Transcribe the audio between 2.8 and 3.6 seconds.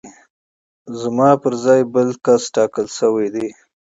شوی دی